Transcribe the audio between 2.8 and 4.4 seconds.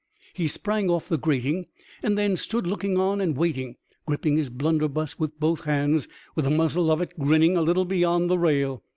on and waiting, gripping